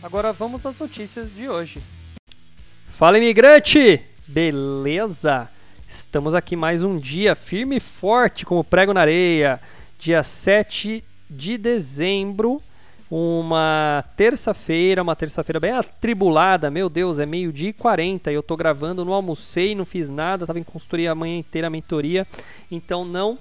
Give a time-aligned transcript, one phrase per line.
[0.00, 1.82] Agora vamos às notícias de hoje.
[2.86, 4.00] Fala imigrante!
[4.28, 5.48] Beleza?
[5.88, 9.60] Estamos aqui mais um dia firme e forte como prego na areia.
[9.98, 12.62] Dia 7 de dezembro,
[13.10, 18.56] uma terça-feira, uma terça-feira bem atribulada, meu Deus, é meio-dia e 40 e eu tô
[18.56, 22.24] gravando, não almocei, não fiz nada, tava em consultoria a manhã inteira, mentoria,
[22.70, 23.36] então não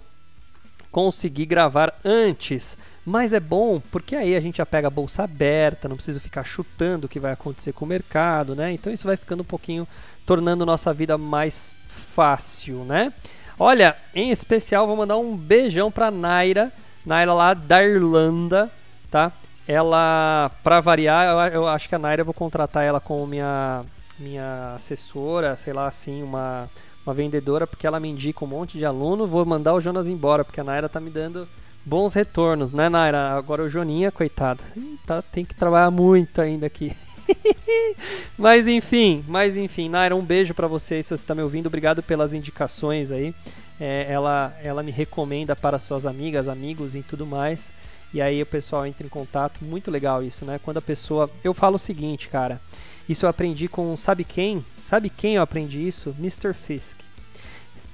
[0.97, 2.75] consegui gravar antes.
[3.05, 6.43] Mas é bom porque aí a gente já pega a bolsa aberta, não preciso ficar
[6.43, 8.71] chutando o que vai acontecer com o mercado, né?
[8.71, 9.87] Então isso vai ficando um pouquinho,
[10.25, 13.13] tornando nossa vida mais fácil, né?
[13.59, 16.73] Olha, em especial vou mandar um beijão pra Naira,
[17.05, 18.71] Naira lá da Irlanda,
[19.11, 19.31] tá?
[19.67, 23.85] Ela, pra variar, eu, eu acho que a Naira eu vou contratar ela como minha,
[24.17, 26.67] minha assessora, sei lá assim, uma,
[27.07, 29.25] uma vendedora, porque ela me indica um monte de aluno.
[29.25, 31.47] Vou mandar o Jonas embora, porque a Naira tá me dando
[31.85, 33.31] bons retornos, né, Naira?
[33.31, 34.61] Agora o Joninha, coitado,
[35.05, 36.95] tá, tem que trabalhar muito ainda aqui.
[38.37, 41.67] mas enfim, mas enfim, Naira, um beijo para você se você está me ouvindo.
[41.67, 43.33] Obrigado pelas indicações aí.
[43.79, 47.71] É, ela, ela me recomenda para suas amigas, amigos e tudo mais.
[48.13, 49.63] E aí o pessoal entra em contato.
[49.63, 50.59] Muito legal isso, né?
[50.63, 51.29] Quando a pessoa.
[51.43, 52.59] Eu falo o seguinte, cara.
[53.07, 53.95] Isso eu aprendi com.
[53.95, 54.65] Sabe quem?
[54.83, 56.15] Sabe quem eu aprendi isso?
[56.19, 56.53] Mr.
[56.53, 56.99] Fisk.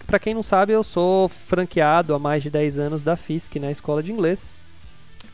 [0.05, 3.71] Para quem não sabe, eu sou franqueado há mais de 10 anos da Fisk na
[3.71, 4.51] escola de inglês.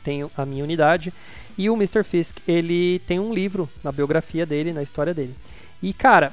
[0.03, 1.13] Tenho a minha unidade.
[1.57, 2.03] E o Mr.
[2.03, 5.35] Fisk, ele tem um livro na biografia dele, na história dele.
[5.81, 6.31] E, cara,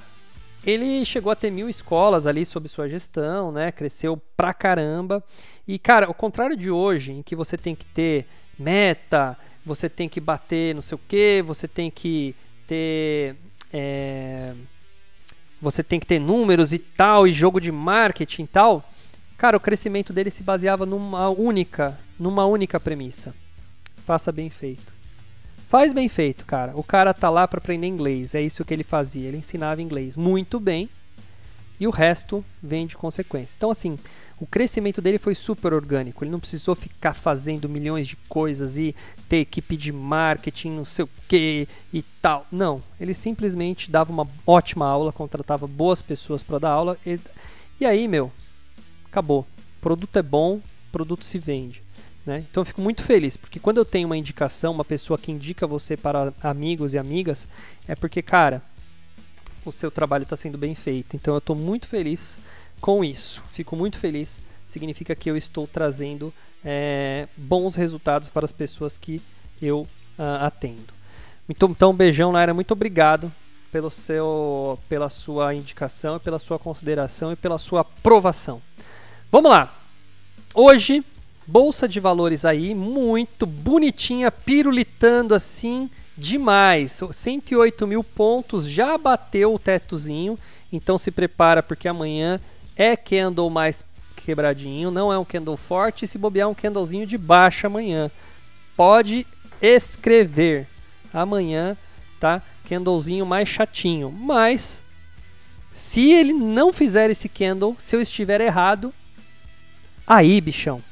[0.65, 3.73] ele chegou a ter mil escolas ali sob sua gestão, né?
[3.73, 5.23] Cresceu pra caramba.
[5.67, 8.27] E, cara, ao contrário de hoje, em que você tem que ter
[8.59, 12.35] meta, você tem que bater não sei o que, você tem que
[12.67, 13.37] ter.
[13.73, 14.55] É
[15.61, 18.89] você tem que ter números e tal, e jogo de marketing e tal.
[19.37, 23.35] Cara, o crescimento dele se baseava numa única, numa única premissa.
[24.05, 24.95] Faça bem feito.
[25.67, 26.73] Faz bem feito, cara.
[26.77, 29.29] O cara tá lá para aprender inglês, é isso que ele fazia.
[29.29, 30.89] Ele ensinava inglês muito bem
[31.79, 33.55] e o resto vem de consequência.
[33.57, 33.99] Então, assim,
[34.39, 36.25] o crescimento dele foi super orgânico.
[36.25, 38.95] Ele não precisou ficar fazendo milhões de coisas e
[39.29, 42.47] ter equipe de marketing, não sei o que e tal.
[42.51, 47.19] Não, ele simplesmente dava uma ótima aula, contratava boas pessoas para dar aula e,
[47.81, 48.31] e aí, meu,
[49.05, 49.47] acabou.
[49.79, 50.61] O produto é bom,
[50.91, 51.83] produto se vende.
[52.27, 52.45] Né?
[52.51, 55.67] Então eu fico muito feliz, porque quando eu tenho uma indicação, uma pessoa que indica
[55.67, 57.47] você para amigos e amigas,
[57.87, 58.63] é porque, cara,
[59.71, 61.17] o seu trabalho está sendo bem feito.
[61.17, 62.39] Então eu estou muito feliz
[62.81, 63.43] com isso.
[63.51, 64.43] Fico muito feliz.
[64.67, 66.33] Significa que eu estou trazendo
[66.65, 69.23] é, bons resultados para as pessoas que
[69.63, 69.87] eu
[70.19, 70.95] uh, atendo.
[71.49, 72.53] Então, então, beijão, Naira.
[72.53, 73.33] Muito obrigado
[73.71, 78.61] pelo seu, pela sua indicação, pela sua consideração e pela sua aprovação.
[79.31, 79.73] Vamos lá.
[80.55, 81.05] Hoje,
[81.47, 87.01] bolsa de valores aí, muito bonitinha, pirulitando assim demais.
[87.13, 90.39] 108 mil pontos, já bateu o tetozinho,
[90.73, 92.41] então se prepara porque amanhã
[92.77, 93.85] é candle mais
[94.17, 98.11] quebradinho, não é um candle forte, se bobear um candlezinho de baixa amanhã.
[98.77, 99.27] Pode
[99.63, 100.67] escrever
[101.13, 101.77] amanhã,
[102.19, 102.43] tá?
[102.69, 104.83] Candlezinho mais chatinho, mas
[105.73, 108.93] se ele não fizer esse candle, se eu estiver errado,
[110.07, 110.83] aí, bichão,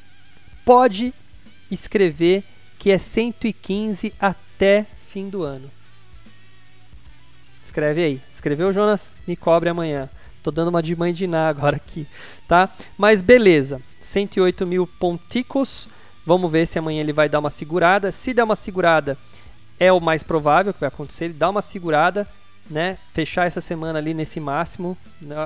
[0.64, 1.12] pode
[1.70, 2.44] escrever
[2.78, 5.70] que é 115 até fim do ano.
[7.62, 8.22] Escreve aí.
[8.32, 9.14] Escreveu, Jonas?
[9.28, 10.10] Me cobre amanhã.
[10.42, 12.04] Tô dando uma de mãe de Ná agora aqui,
[12.48, 12.68] tá?
[12.98, 13.80] Mas beleza.
[14.00, 15.88] 108 mil ponticos.
[16.26, 18.10] Vamos ver se amanhã ele vai dar uma segurada.
[18.10, 19.16] Se der uma segurada,
[19.78, 21.26] é o mais provável que vai acontecer.
[21.26, 22.28] Ele dá uma segurada,
[22.68, 22.98] né?
[23.12, 24.98] Fechar essa semana ali nesse máximo.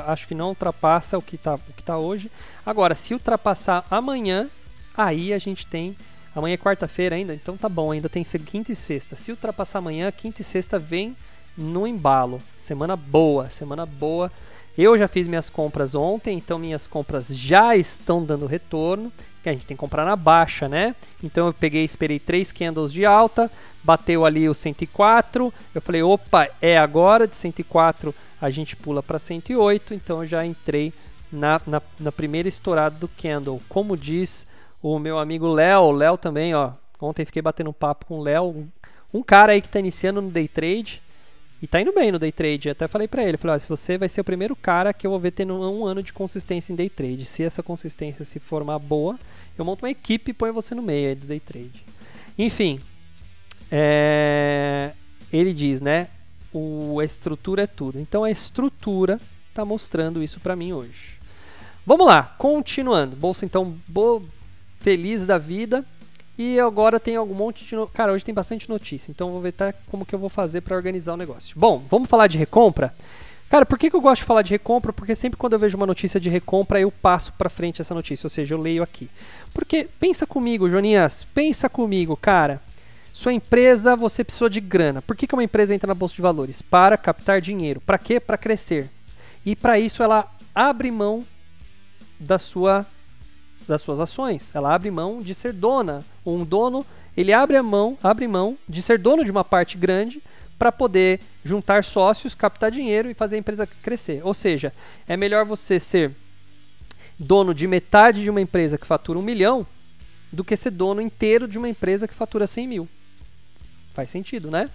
[0.07, 2.33] Acho que não ultrapassa o que tá, o que tá hoje.
[2.65, 4.49] Agora, se ultrapassar amanhã,
[4.97, 5.95] aí a gente tem
[6.35, 9.17] Amanhã é quarta-feira ainda, então tá bom, ainda tem quinta e sexta.
[9.17, 11.17] Se ultrapassar amanhã, quinta e sexta vem
[11.57, 12.41] no embalo.
[12.57, 14.31] Semana boa, semana boa.
[14.77, 19.13] Eu já fiz minhas compras ontem, então minhas compras já estão dando retorno.
[19.43, 20.95] Que a gente tem que comprar na baixa, né?
[21.23, 23.51] Então eu peguei, esperei três candles de alta,
[23.83, 25.53] bateu ali o 104.
[25.75, 29.95] Eu falei, opa, é agora de 104 a gente pula para 108.
[29.95, 30.93] Então eu já entrei
[31.33, 33.61] na, na, na primeira estourada do candle.
[33.69, 34.47] Como diz
[34.83, 36.73] o meu amigo Léo, Léo também, ó.
[37.01, 38.69] Ontem fiquei batendo um papo com o Léo,
[39.13, 41.03] Um cara aí que está iniciando no day trade
[41.63, 42.71] e tá indo bem no day trade.
[42.71, 45.11] Até falei para ele, falei, ó, se você vai ser o primeiro cara que eu
[45.11, 47.25] vou ver tendo um ano de consistência em day trade.
[47.25, 49.19] Se essa consistência se formar boa,
[49.57, 51.85] eu monto uma equipe e ponho você no meio aí do day trade.
[52.39, 52.81] Enfim,
[53.71, 54.93] é...
[55.33, 56.09] ele diz, né?
[56.53, 57.99] O, a estrutura é tudo.
[57.99, 61.19] Então a estrutura está mostrando isso para mim hoje.
[61.85, 63.17] Vamos lá, continuando.
[63.17, 64.23] Bolsa então bo...
[64.81, 65.85] feliz da vida.
[66.37, 67.75] E agora tem algum monte de.
[67.75, 67.87] No...
[67.89, 70.77] Cara, hoje tem bastante notícia, então vou ver até como que eu vou fazer para
[70.77, 71.59] organizar o negócio.
[71.59, 72.95] Bom, vamos falar de recompra?
[73.51, 74.93] Cara, por que, que eu gosto de falar de recompra?
[74.93, 78.27] Porque sempre quando eu vejo uma notícia de recompra, eu passo para frente essa notícia,
[78.27, 79.11] ou seja, eu leio aqui.
[79.53, 82.61] Porque pensa comigo, Jonias, pensa comigo, cara.
[83.13, 85.03] Sua empresa, você precisou de grana.
[85.03, 86.63] Por que, que uma empresa entra na bolsa de valores?
[86.63, 87.81] Para captar dinheiro.
[87.81, 88.21] Para quê?
[88.21, 88.91] Para crescer.
[89.45, 91.25] E para isso ela abre mão
[92.21, 92.87] da sua
[93.69, 94.55] das suas ações.
[94.55, 96.05] Ela abre mão de ser dona.
[96.25, 96.85] Um dono,
[97.17, 100.23] ele abre a mão, abre mão de ser dono de uma parte grande
[100.59, 104.21] para poder juntar sócios, captar dinheiro e fazer a empresa crescer.
[104.25, 104.73] Ou seja,
[105.07, 106.13] é melhor você ser
[107.19, 109.67] dono de metade de uma empresa que fatura um milhão
[110.33, 112.89] do que ser dono inteiro de uma empresa que fatura 100 mil.
[113.95, 114.71] Faz sentido, né?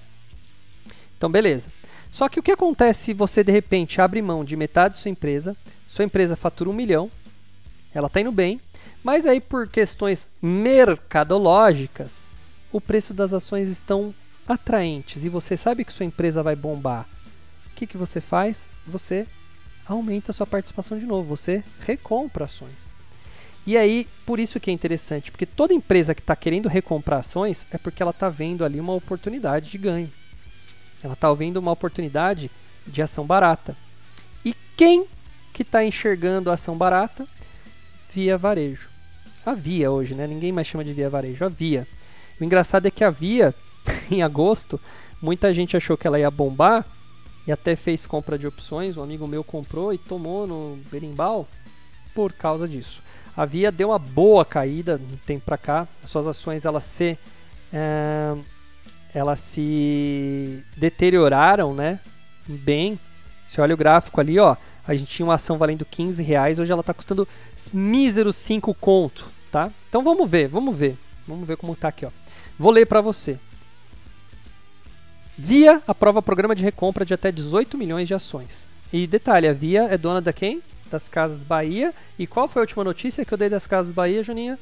[1.18, 1.69] Então, beleza.
[2.12, 5.12] Só que o que acontece se você de repente abre mão de metade de sua
[5.12, 5.56] empresa,
[5.88, 7.10] sua empresa fatura um milhão,
[7.94, 8.60] ela está indo bem,
[9.04, 12.30] mas aí por questões mercadológicas,
[12.72, 14.16] o preço das ações estão
[14.48, 17.06] atraentes e você sabe que sua empresa vai bombar.
[17.68, 18.70] O que, que você faz?
[18.88, 19.28] Você
[19.86, 22.94] aumenta sua participação de novo, você recompra ações.
[23.66, 27.68] E aí, por isso que é interessante, porque toda empresa que está querendo recomprar ações
[27.72, 30.12] é porque ela está vendo ali uma oportunidade de ganho.
[31.02, 32.50] Ela está vendo uma oportunidade
[32.88, 33.76] de ação barata.
[34.44, 35.06] E quem
[35.54, 37.28] que está enxergando a ação barata?
[38.10, 38.93] Via varejo
[39.45, 40.25] a Via hoje, né?
[40.28, 41.88] Ninguém mais chama de Via Varejo, a Via.
[42.40, 43.54] O engraçado é que a Via,
[44.10, 44.80] em agosto,
[45.22, 46.86] muita gente achou que ela ia bombar
[47.45, 48.98] e até fez compra de opções.
[48.98, 51.48] Um amigo meu comprou e tomou no berimbau
[52.13, 53.01] por causa disso.
[53.36, 55.88] A Via deu uma boa caída no tempo para cá.
[56.04, 57.18] As suas ações elas se
[57.72, 58.36] é,
[59.13, 62.00] elas se deterioraram, né?
[62.48, 63.00] Bem.
[63.46, 64.56] Se olha o gráfico ali, ó,
[64.88, 67.28] a gente tinha uma ação valendo 15 reais, hoje ela está custando
[67.72, 69.70] míseros 5 conto, tá?
[69.88, 70.98] Então vamos ver, vamos ver.
[71.28, 72.10] Vamos ver como está aqui, ó.
[72.58, 73.38] Vou ler para você.
[75.38, 78.68] Via aprova programa de recompra de até 18 milhões de ações.
[78.92, 80.62] E detalhe, a Via é dona da quem?
[80.90, 81.94] Das Casas Bahia.
[82.18, 84.58] E qual foi a última notícia que eu dei das Casas Bahia, Joninha?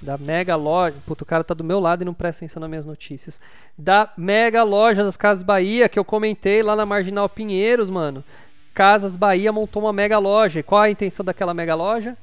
[0.00, 0.94] da mega loja.
[1.04, 3.40] Puta, o cara tá do meu lado e não presta atenção nas minhas notícias.
[3.76, 8.22] Da mega loja das Casas Bahia, que eu comentei lá na Marginal Pinheiros, mano.
[8.72, 10.60] Casas Bahia montou uma mega loja.
[10.60, 12.16] E qual a intenção daquela mega loja?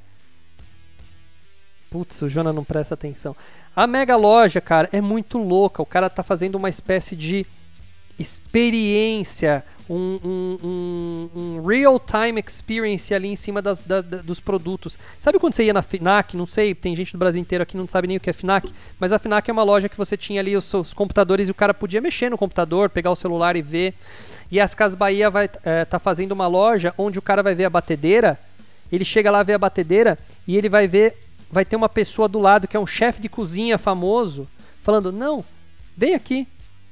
[1.95, 3.33] Putz, o Jona não presta atenção.
[3.74, 5.81] A mega loja, cara, é muito louca.
[5.81, 7.45] O cara tá fazendo uma espécie de
[8.19, 15.00] experiência, um, um, um, um real-time experience ali em cima das, da, da, dos produtos.
[15.18, 16.36] Sabe quando você ia na FNAC?
[16.36, 18.33] Não sei, tem gente do Brasil inteiro aqui que não sabe nem o que é
[18.33, 21.51] FNAC, mas a FNAC é uma loja que você tinha ali os seus computadores e
[21.51, 23.94] o cara podia mexer no computador, pegar o celular e ver.
[24.51, 27.63] E as Casas Bahia vai é, tá fazendo uma loja onde o cara vai ver
[27.63, 28.38] a batedeira,
[28.91, 30.18] ele chega lá ver a batedeira
[30.48, 31.25] e ele vai ver,
[31.55, 34.45] vai ter uma pessoa do lado que é um chefe de cozinha famoso,
[34.81, 35.43] falando: "Não,
[35.95, 36.45] vem aqui,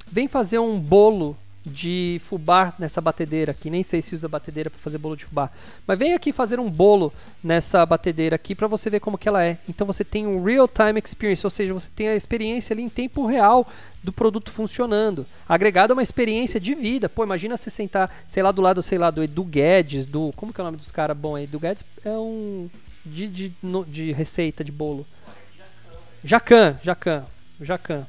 [0.10, 3.70] vem fazer um bolo de fubá nessa batedeira aqui.
[3.70, 5.50] Nem sei se usa batedeira para fazer bolo de fubá.
[5.88, 9.44] Mas vem aqui fazer um bolo nessa batedeira aqui para você ver como que ela
[9.44, 9.58] é.
[9.68, 12.90] Então você tem um real time experience, ou seja, você tem a experiência ali em
[12.90, 13.68] tempo real
[14.02, 17.08] do produto funcionando, agregado a uma experiência de vida.
[17.08, 20.52] Pô, imagina você sentar, sei lá, do lado, sei lá, do Edu Guedes, do como
[20.52, 21.46] que é o nome dos caras bom aí?
[21.46, 22.70] Edu Guedes é um
[23.06, 23.54] de, de,
[23.88, 25.06] de receita de bolo.
[26.24, 27.26] Jacan, Jacan,
[27.60, 28.06] Jacan.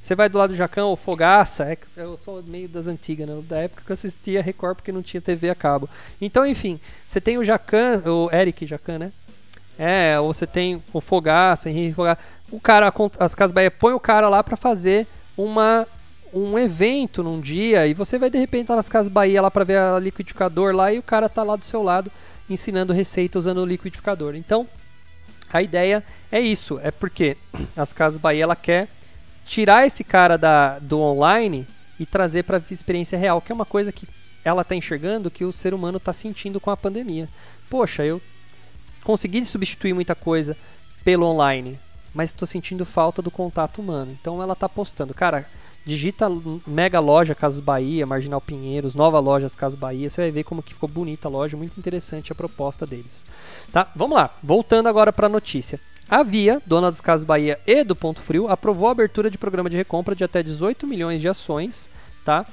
[0.00, 3.42] Você vai do lado do Jacão ou Fogaça, é, eu sou meio das antigas, né?
[3.48, 5.88] da época que eu assistia Record porque não tinha TV a cabo.
[6.20, 9.12] Então, enfim, você tem o Jacan, o Eric Jacan, né?
[9.78, 12.20] É, ou você tem o Fogaça, Henrique Fogaça.
[12.50, 15.86] O cara, as Casas Bahia põe o cara lá para fazer uma
[16.34, 19.64] um evento num dia e você vai de repente estar nas Casas Bahia lá para
[19.64, 22.10] ver a liquidificador lá e o cara tá lá do seu lado
[22.48, 24.34] ensinando receita usando o liquidificador.
[24.34, 24.68] Então,
[25.52, 27.36] a ideia é isso, é porque
[27.76, 28.88] as Casas Bahia ela quer
[29.46, 31.66] tirar esse cara da, do online
[31.98, 34.08] e trazer para a experiência real, que é uma coisa que
[34.44, 37.28] ela está enxergando que o ser humano está sentindo com a pandemia.
[37.70, 38.20] Poxa, eu
[39.02, 40.56] consegui substituir muita coisa
[41.04, 41.78] pelo online,
[42.12, 44.16] mas estou sentindo falta do contato humano.
[44.20, 45.46] Então ela está postando, cara,
[45.84, 46.30] digita
[46.66, 50.72] Mega Loja Casas Bahia, Marginal Pinheiros, Nova Loja Casas Bahia, você vai ver como que
[50.72, 53.24] ficou bonita a loja, muito interessante a proposta deles.
[53.72, 53.88] Tá?
[53.94, 55.78] Vamos lá, voltando agora para a notícia.
[56.08, 59.70] A Via, dona das Casas Bahia e do Ponto Frio, aprovou a abertura de programa
[59.70, 61.90] de recompra de até 18 milhões de ações,
[62.24, 62.46] tá?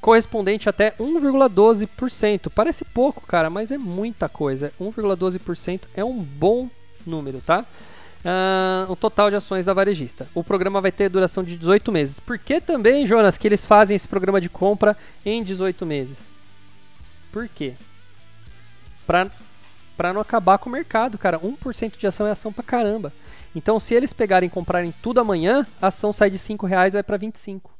[0.00, 2.50] Correspondente até 1,12%.
[2.54, 4.72] Parece pouco, cara, mas é muita coisa.
[4.80, 6.68] 1,12% é um bom
[7.06, 7.64] número, tá?
[8.26, 10.26] Uh, o total de ações da varejista.
[10.34, 12.18] O programa vai ter duração de 18 meses.
[12.18, 16.32] Por que também, Jonas, que eles fazem esse programa de compra em 18 meses?
[17.30, 17.74] Por quê?
[19.06, 19.30] Pra,
[19.96, 21.38] pra não acabar com o mercado, cara.
[21.38, 23.12] 1% de ação é ação pra caramba.
[23.54, 26.96] Então, se eles pegarem e comprarem tudo amanhã, a ação sai de 5 reais e
[26.96, 27.75] vai para 25.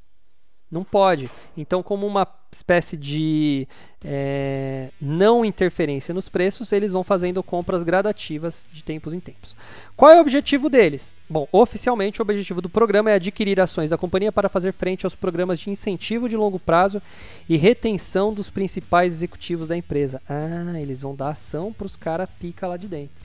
[0.71, 1.31] Não pode.
[1.57, 3.69] Então, como uma espécie de
[4.05, 9.55] é, não interferência nos preços, eles vão fazendo compras gradativas de tempos em tempos.
[9.97, 11.15] Qual é o objetivo deles?
[11.29, 15.15] Bom, oficialmente o objetivo do programa é adquirir ações da companhia para fazer frente aos
[15.15, 17.01] programas de incentivo de longo prazo
[17.49, 20.21] e retenção dos principais executivos da empresa.
[20.29, 23.25] Ah, eles vão dar ação para os caras pica lá de dentro.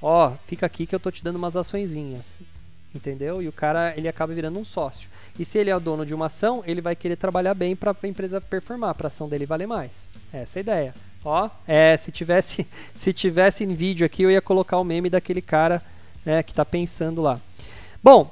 [0.00, 2.40] Ó, fica aqui que eu tô te dando umas açõezinhas
[2.94, 3.40] entendeu?
[3.42, 5.08] E o cara ele acaba virando um sócio.
[5.38, 7.94] E se ele é o dono de uma ação, ele vai querer trabalhar bem para
[8.02, 10.08] a empresa performar, para a ação dele valer mais.
[10.32, 10.94] Essa é a ideia.
[11.24, 15.42] Ó, é, se tivesse se tivesse em vídeo aqui, eu ia colocar o meme daquele
[15.42, 15.82] cara
[16.24, 17.40] né, que está pensando lá.
[18.02, 18.30] Bom,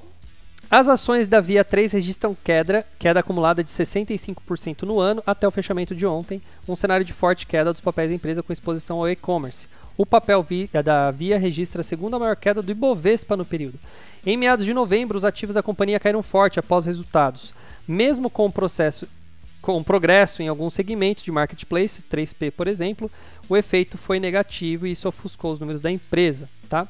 [0.70, 5.50] as ações da Via 3 registram queda, queda acumulada de 65% no ano até o
[5.50, 9.08] fechamento de ontem, um cenário de forte queda dos papéis da empresa com exposição ao
[9.08, 9.66] e-commerce.
[9.98, 13.80] O papel via, da Via registra a segunda maior queda do Ibovespa no período.
[14.24, 17.52] Em meados de novembro, os ativos da companhia caíram forte após resultados.
[17.86, 19.08] Mesmo com o processo
[19.60, 23.10] com progresso em alguns segmentos de marketplace, 3P por exemplo,
[23.48, 26.48] o efeito foi negativo e isso ofuscou os números da empresa.
[26.68, 26.86] Tá?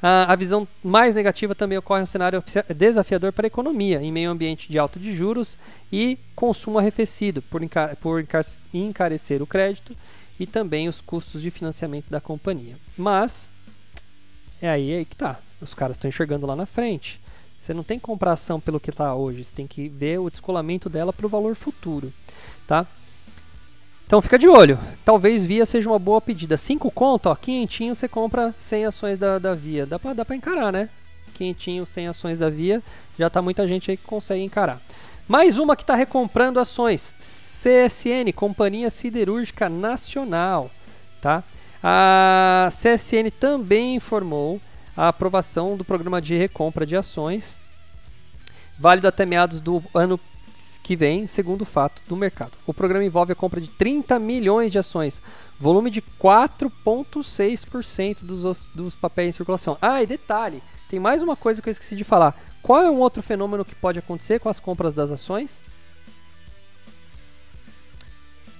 [0.00, 2.42] a visão mais negativa também ocorre em um cenário
[2.74, 5.56] desafiador para a economia, em meio ambiente de alta de juros
[5.92, 7.62] e consumo arrefecido, por
[8.74, 9.96] encarecer o crédito
[10.42, 12.76] e também os custos de financiamento da companhia.
[12.98, 13.48] Mas,
[14.60, 15.38] é aí, é aí que tá.
[15.60, 17.20] Os caras estão enxergando lá na frente.
[17.56, 20.28] Você não tem que comprar ação pelo que está hoje, você tem que ver o
[20.28, 22.12] descolamento dela para o valor futuro,
[22.66, 22.84] tá?
[24.04, 24.80] Então fica de olho.
[25.04, 26.56] Talvez Via seja uma boa pedida.
[26.56, 29.86] 5 conto, ó, quinhentinho você compra 100 ações da, da Via.
[29.86, 30.88] Dá pra, dá encarar, né?
[31.34, 32.82] Quinhentinho, 100 ações da Via.
[33.16, 34.82] Já tá muita gente aí que consegue encarar.
[35.28, 37.14] Mais uma que está recomprando ações.
[37.62, 40.68] CSN, Companhia Siderúrgica Nacional,
[41.20, 41.44] tá?
[41.80, 44.60] A CSN também informou
[44.96, 47.60] a aprovação do programa de recompra de ações,
[48.76, 50.18] válido até meados do ano
[50.82, 52.58] que vem, segundo o fato do mercado.
[52.66, 55.22] O programa envolve a compra de 30 milhões de ações,
[55.56, 59.78] volume de 4,6% dos, dos papéis em circulação.
[59.80, 62.36] Ah, e detalhe, tem mais uma coisa que eu esqueci de falar.
[62.60, 65.62] Qual é um outro fenômeno que pode acontecer com as compras das ações?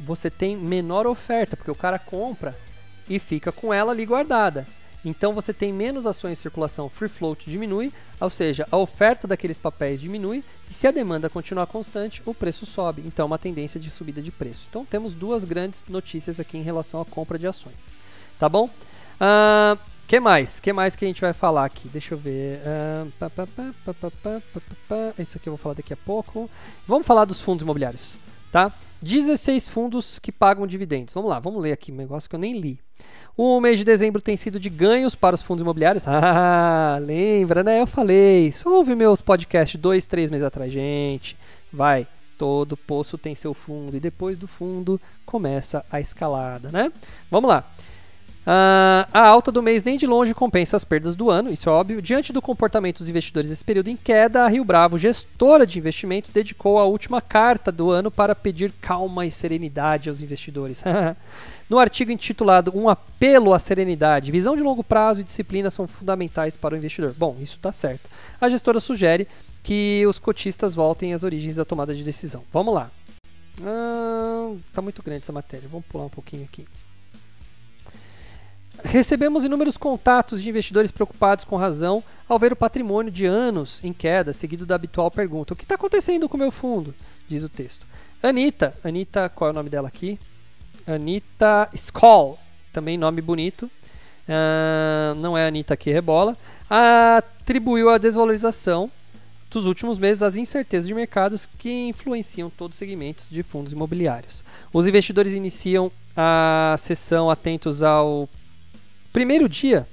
[0.04, 2.56] Você tem menor oferta, porque o cara compra
[3.08, 4.66] e fica com ela ali guardada.
[5.04, 9.58] Então você tem menos ações em circulação, free float diminui, ou seja, a oferta daqueles
[9.58, 13.02] papéis diminui, e se a demanda continuar constante, o preço sobe.
[13.04, 14.66] Então, uma tendência de subida de preço.
[14.70, 17.92] Então, temos duas grandes notícias aqui em relação à compra de ações.
[18.38, 18.70] Tá bom?
[19.20, 20.60] Uh, que mais?
[20.60, 21.88] que mais que a gente vai falar aqui?
[21.88, 22.60] Deixa eu ver.
[22.60, 26.48] Uh, pá, pá, pá, Isso aqui eu vou falar daqui a pouco.
[26.86, 28.16] Vamos falar dos fundos imobiliários,
[28.52, 28.70] tá?
[29.00, 31.12] 16 fundos que pagam dividendos.
[31.12, 32.78] Vamos lá, vamos ler aqui um negócio que eu nem li.
[33.36, 36.04] O mês de dezembro tem sido de ganhos para os fundos imobiliários.
[36.14, 37.80] Ah, lembra, né?
[37.80, 38.52] Eu falei.
[38.52, 40.70] Só ouve meus podcasts dois, três meses atrás.
[40.70, 41.36] Gente,
[41.72, 42.06] vai.
[42.36, 43.96] Todo poço tem seu fundo.
[43.96, 46.92] E depois do fundo começa a escalada, né?
[47.30, 47.64] Vamos lá.
[48.44, 51.72] Uh, a alta do mês nem de longe compensa as perdas do ano, isso é
[51.72, 52.02] óbvio.
[52.02, 56.30] Diante do comportamento dos investidores nesse período em queda, a Rio Bravo, gestora de investimentos,
[56.30, 60.82] dedicou a última carta do ano para pedir calma e serenidade aos investidores.
[61.70, 66.56] no artigo intitulado Um apelo à serenidade, visão de longo prazo e disciplina são fundamentais
[66.56, 67.14] para o investidor.
[67.16, 68.10] Bom, isso está certo.
[68.40, 69.28] A gestora sugere
[69.62, 72.42] que os cotistas voltem às origens da tomada de decisão.
[72.52, 72.90] Vamos lá.
[73.62, 75.68] Ah, tá muito grande essa matéria.
[75.70, 76.66] Vamos pular um pouquinho aqui.
[78.84, 83.92] Recebemos inúmeros contatos de investidores preocupados com razão ao ver o patrimônio de anos em
[83.92, 86.94] queda, seguido da habitual pergunta: O que está acontecendo com o meu fundo?
[87.28, 87.86] Diz o texto.
[88.22, 90.18] Anitta, Anitta, qual é o nome dela aqui?
[90.86, 92.38] Anitta Skoll,
[92.72, 93.70] também nome bonito.
[94.28, 96.36] Uh, não é Anitta que rebola.
[96.68, 98.90] Atribuiu a desvalorização
[99.50, 104.42] dos últimos meses às incertezas de mercados que influenciam todos os segmentos de fundos imobiliários.
[104.72, 108.28] Os investidores iniciam a sessão atentos ao
[109.12, 109.86] primeiro dia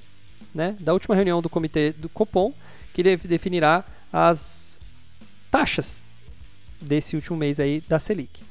[0.53, 2.53] né, da última reunião do comitê do Copom,
[2.93, 4.79] que definirá as
[5.51, 6.03] taxas
[6.81, 8.41] desse último mês aí da Selic.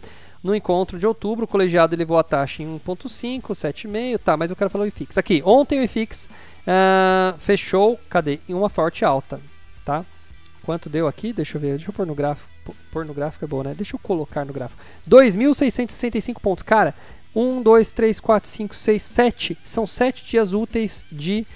[0.43, 4.57] No encontro de outubro, o colegiado elevou a taxa em 1,5, 7,5, tá, mas eu
[4.57, 5.19] quero falar o IFIX.
[5.19, 8.39] Aqui, ontem o IFIX uh, fechou, cadê?
[8.49, 9.41] Em uma forte alta,
[9.85, 10.05] tá?
[10.63, 11.33] Quanto deu aqui?
[11.33, 12.49] Deixa eu ver, deixa eu pôr no gráfico.
[12.93, 13.75] Pôr no gráfico é bom, né?
[13.75, 14.81] Deixa eu colocar no gráfico.
[15.09, 16.63] 2.665 pontos.
[16.63, 16.95] Cara,
[17.35, 19.59] 1, 2, 3, 4, 5, 6, 7.
[19.65, 21.47] São 7 dias úteis de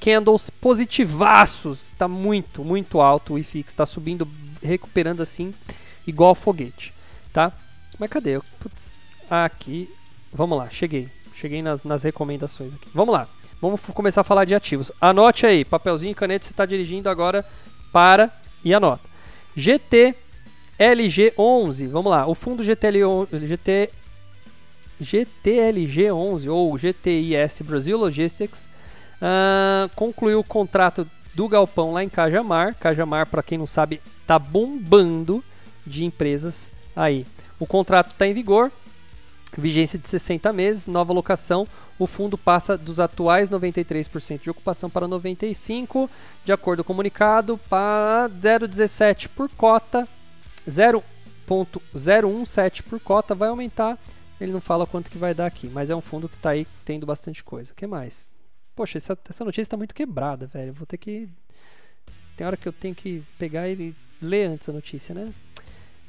[0.00, 1.92] candles positivaços.
[1.96, 3.74] Tá muito, muito alto o IFIX.
[3.74, 4.28] Tá subindo,
[4.62, 5.54] recuperando assim,
[6.06, 6.92] igual foguete,
[7.32, 7.52] tá?
[7.98, 8.38] Mas cadê?
[8.60, 8.94] Putz,
[9.30, 9.88] aqui.
[10.32, 11.08] Vamos lá, cheguei.
[11.34, 12.88] Cheguei nas, nas recomendações aqui.
[12.92, 13.28] Vamos lá.
[13.60, 14.92] Vamos começar a falar de ativos.
[15.00, 17.46] Anote aí, papelzinho e caneta, você está dirigindo agora
[17.92, 18.30] para
[18.64, 19.08] e anota.
[19.56, 22.26] GTLG11, vamos lá.
[22.26, 23.90] O fundo GTL, GT,
[25.02, 28.68] GTLG11 ou GTIS Brasil Logistics
[29.16, 32.74] uh, concluiu o contrato do galpão lá em Cajamar.
[32.76, 35.44] Cajamar, para quem não sabe, tá bombando
[35.86, 37.26] de empresas aí.
[37.58, 38.70] O contrato está em vigor,
[39.56, 41.66] vigência de 60 meses, nova locação.
[41.98, 46.10] O fundo passa dos atuais 93% de ocupação para 95%,
[46.44, 50.08] de acordo com o comunicado, para 0,17 por cota,
[50.68, 53.96] 0,017 por cota, vai aumentar.
[54.40, 56.66] Ele não fala quanto que vai dar aqui, mas é um fundo que está aí
[56.84, 57.72] tendo bastante coisa.
[57.72, 58.30] O que mais?
[58.74, 60.72] Poxa, essa, essa notícia está muito quebrada, velho.
[60.72, 61.28] Vou ter que.
[62.36, 65.32] Tem hora que eu tenho que pegar e ler antes a notícia, né?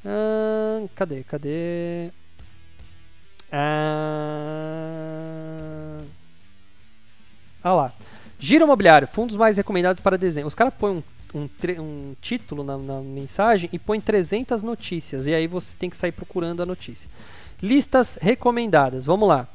[0.04, 1.22] Ah, cadê?
[1.24, 2.10] Cadê?
[3.52, 4.38] Ah,
[7.62, 7.92] ah lá.
[8.38, 10.46] Giro imobiliário, fundos mais recomendados para desenho.
[10.46, 11.02] Os caras põem um,
[11.34, 11.48] um,
[11.80, 15.26] um título na, na, mensagem e põem 300 notícias.
[15.26, 17.08] E aí você tem que sair procurando a notícia.
[17.62, 19.06] Listas recomendadas.
[19.06, 19.48] Vamos lá.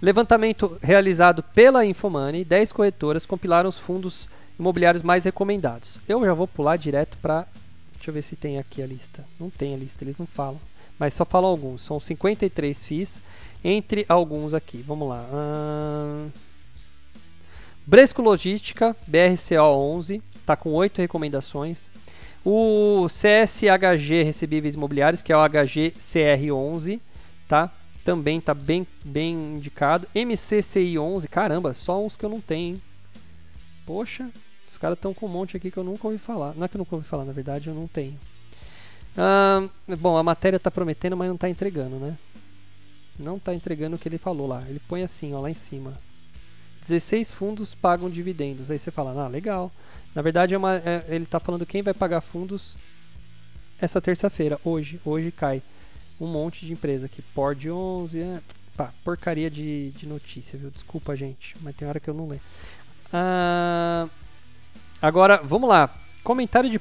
[0.00, 6.00] Levantamento realizado pela Infomoney, 10 corretoras compilaram os fundos imobiliários mais recomendados.
[6.08, 7.46] Eu já vou pular direto para.
[7.94, 9.24] Deixa eu ver se tem aqui a lista.
[9.38, 10.60] Não tem a lista, eles não falam.
[10.98, 11.82] Mas só falam alguns.
[11.82, 13.22] São 53 FIIs,
[13.62, 14.78] entre alguns aqui.
[14.78, 15.24] Vamos lá.
[15.32, 16.30] Hum...
[17.84, 21.90] Bresco Logística, BRCO 11, está com 8 recomendações.
[22.44, 27.00] O CSHG Recebíveis Imobiliários, que é o HGCR11,
[27.48, 27.72] tá?
[28.04, 30.06] também está bem, bem indicado.
[30.14, 32.82] MCCI 11, caramba, só uns que eu não tenho, hein?
[33.86, 34.30] Poxa,
[34.70, 36.54] os caras estão com um monte aqui que eu nunca ouvi falar.
[36.54, 38.18] Não é que eu nunca ouvi falar, na verdade eu não tenho.
[39.16, 42.16] Ah, bom, a matéria está prometendo, mas não está entregando, né?
[43.18, 44.64] Não está entregando o que ele falou lá.
[44.68, 45.92] Ele põe assim, ó, lá em cima.
[46.82, 48.70] 16 fundos pagam dividendos.
[48.70, 49.70] Aí você fala, ah, legal.
[50.14, 52.76] Na verdade, é uma, é, ele está falando quem vai pagar fundos
[53.80, 55.00] essa terça-feira, hoje.
[55.04, 55.62] Hoje cai
[56.20, 57.22] um monte de empresa aqui.
[57.34, 58.40] Pord 11, é,
[58.76, 60.70] pá, porcaria de, de notícia, viu?
[60.70, 62.42] Desculpa, gente, mas tem hora que eu não leio.
[63.12, 64.08] Ah,
[65.00, 65.88] agora, vamos lá.
[66.24, 66.80] Comentário de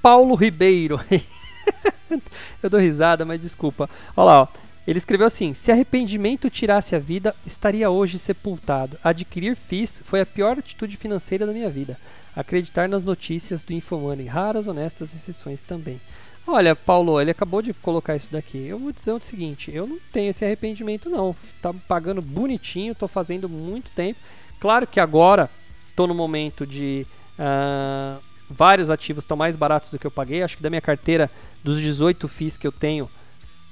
[0.00, 0.98] Paulo Ribeiro.
[2.62, 3.90] eu dou risada, mas desculpa.
[4.16, 4.69] Olha lá, ó.
[4.86, 8.98] Ele escreveu assim: Se arrependimento tirasse a vida, estaria hoje sepultado.
[9.04, 11.98] Adquirir FIS foi a pior atitude financeira da minha vida.
[12.34, 16.00] Acreditar nas notícias do Infomoney, raras, honestas exceções também.
[16.46, 18.58] Olha, Paulo, ele acabou de colocar isso daqui.
[18.66, 21.36] Eu vou dizer o seguinte: eu não tenho esse arrependimento, não.
[21.60, 24.18] Tá pagando bonitinho, tô fazendo muito tempo.
[24.58, 25.50] Claro que agora
[25.94, 27.06] tô no momento de.
[27.38, 30.42] Uh, vários ativos estão mais baratos do que eu paguei.
[30.42, 31.30] Acho que da minha carteira,
[31.62, 33.08] dos 18 FIIs que eu tenho,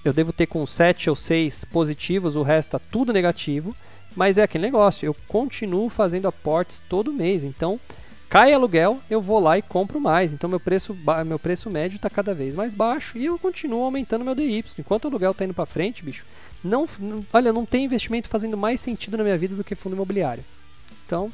[0.05, 3.75] eu devo ter com 7 ou 6 positivos, o resto tá tudo negativo.
[4.17, 7.45] Mas é aquele negócio, eu continuo fazendo aportes todo mês.
[7.45, 7.79] Então,
[8.29, 10.35] Cai aluguel, eu vou lá e compro mais.
[10.35, 10.95] Então meu preço,
[11.27, 14.65] meu preço médio está cada vez mais baixo e eu continuo aumentando meu DY.
[14.79, 16.27] Enquanto o aluguel está indo para frente, bicho,
[16.63, 19.97] não, não, olha, não tem investimento fazendo mais sentido na minha vida do que fundo
[19.97, 20.45] imobiliário.
[21.07, 21.33] Então,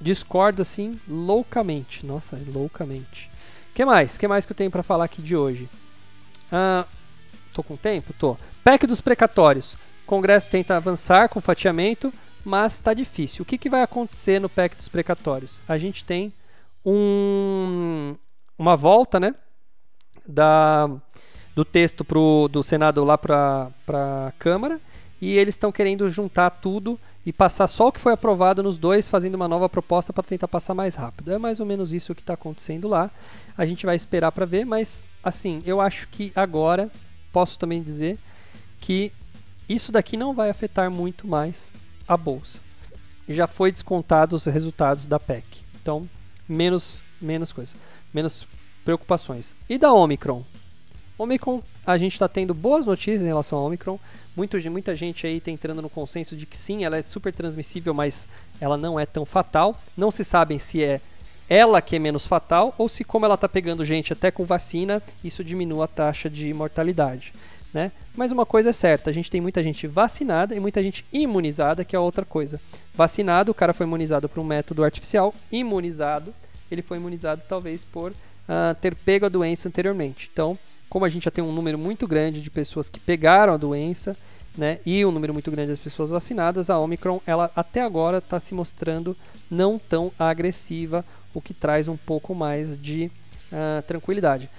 [0.00, 2.06] discordo assim loucamente.
[2.06, 3.28] Nossa, loucamente.
[3.74, 4.16] Que mais?
[4.16, 5.68] Que mais que eu tenho para falar aqui de hoje?
[6.52, 6.86] Ah,
[7.52, 8.12] tô com tempo?
[8.18, 8.36] Tô.
[8.64, 9.74] PEC dos precatórios.
[9.74, 12.12] O Congresso tenta avançar com fatiamento
[12.44, 13.42] mas está difícil.
[13.42, 15.60] O que, que vai acontecer no PEC dos precatórios?
[15.68, 16.32] A gente tem
[16.84, 18.14] um,
[18.58, 19.34] uma volta né,
[20.26, 20.88] da,
[21.54, 24.80] do texto pro, do Senado lá para a Câmara
[25.20, 29.06] e eles estão querendo juntar tudo e passar só o que foi aprovado nos dois,
[29.06, 31.30] fazendo uma nova proposta para tentar passar mais rápido.
[31.30, 33.10] É mais ou menos isso que está acontecendo lá.
[33.56, 36.90] A gente vai esperar para ver, mas assim, eu acho que agora
[37.32, 38.18] posso também dizer
[38.80, 39.12] que
[39.68, 41.72] isso daqui não vai afetar muito mais
[42.06, 42.60] a bolsa.
[43.28, 45.64] Já foi descontado os resultados da PEC.
[45.80, 46.08] Então,
[46.48, 47.76] menos menos coisa,
[48.12, 48.46] menos
[48.84, 49.54] preocupações.
[49.68, 50.42] E da Omicron?
[51.18, 53.98] Omicron, a gente está tendo boas notícias em relação à Omicron.
[54.34, 57.92] Muito, muita gente aí está entrando no consenso de que sim, ela é super transmissível,
[57.92, 58.26] mas
[58.58, 59.78] ela não é tão fatal.
[59.96, 61.00] Não se sabe se é
[61.50, 65.02] ela que é menos fatal ou se como ela está pegando gente até com vacina,
[65.22, 67.34] isso diminui a taxa de mortalidade.
[67.74, 67.90] Né?
[68.16, 71.84] Mas uma coisa é certa, a gente tem muita gente vacinada e muita gente imunizada,
[71.84, 72.60] que é outra coisa.
[72.94, 76.32] Vacinado, o cara foi imunizado por um método artificial, imunizado,
[76.70, 80.30] ele foi imunizado talvez por uh, ter pego a doença anteriormente.
[80.32, 80.56] Então,
[80.88, 84.16] como a gente já tem um número muito grande de pessoas que pegaram a doença,
[84.56, 88.40] né, e um número muito grande de pessoas vacinadas, a Omicron, ela até agora está
[88.40, 89.16] se mostrando
[89.50, 93.10] não tão agressiva, o que traz um pouco mais de
[93.52, 94.50] uh, tranquilidade.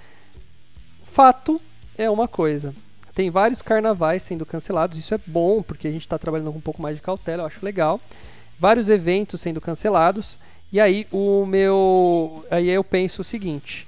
[1.04, 1.60] Fato
[1.96, 2.74] é uma coisa,
[3.14, 6.62] tem vários carnavais sendo cancelados, isso é bom, porque a gente está trabalhando com um
[6.62, 8.00] pouco mais de cautela, eu acho legal.
[8.58, 10.38] Vários eventos sendo cancelados,
[10.72, 12.44] e aí o meu.
[12.50, 13.86] Aí eu penso o seguinte: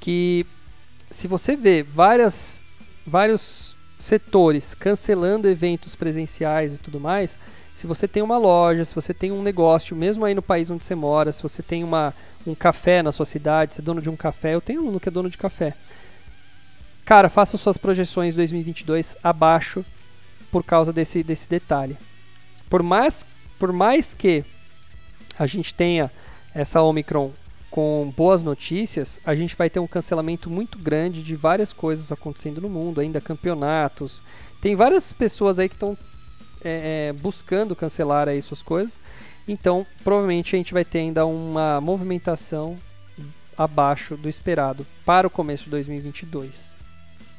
[0.00, 0.44] que
[1.10, 2.62] se você vê várias,
[3.06, 7.38] vários setores cancelando eventos presenciais e tudo mais,
[7.74, 10.84] se você tem uma loja, se você tem um negócio, mesmo aí no país onde
[10.84, 12.14] você mora, se você tem uma,
[12.46, 15.00] um café na sua cidade, se é dono de um café, eu tenho um aluno
[15.00, 15.74] que é dono de café.
[17.04, 19.84] Cara, faça suas projeções 2022 abaixo
[20.50, 21.96] por causa desse, desse detalhe.
[22.70, 23.26] Por mais,
[23.58, 24.44] por mais que
[25.38, 26.10] a gente tenha
[26.54, 27.30] essa Omicron
[27.76, 32.58] com boas notícias, a gente vai ter um cancelamento muito grande de várias coisas acontecendo
[32.58, 34.22] no mundo, ainda campeonatos.
[34.62, 35.94] Tem várias pessoas aí que estão
[36.64, 38.98] é, é, buscando cancelar aí suas coisas.
[39.46, 42.78] Então, provavelmente a gente vai ter ainda uma movimentação
[43.58, 46.76] abaixo do esperado para o começo de 2022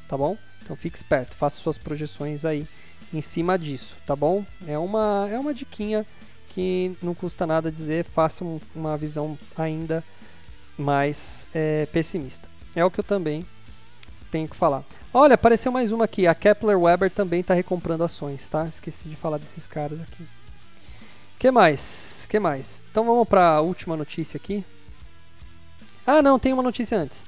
[0.07, 0.37] tá bom?
[0.63, 2.65] Então fique esperto, faça suas projeções aí
[3.13, 4.45] em cima disso, tá bom?
[4.67, 6.05] É uma, é uma diquinha
[6.49, 10.03] que não custa nada dizer, faça um, uma visão ainda
[10.77, 12.47] mais é, pessimista.
[12.75, 13.45] É o que eu também
[14.31, 14.83] tenho que falar.
[15.13, 16.27] Olha, apareceu mais uma aqui.
[16.27, 18.65] A Kepler Weber também está recomprando ações, tá?
[18.65, 20.23] Esqueci de falar desses caras aqui.
[21.39, 22.27] Que mais?
[22.29, 22.83] Que mais?
[22.91, 24.63] Então vamos para a última notícia aqui.
[26.05, 27.25] Ah, não, tem uma notícia antes.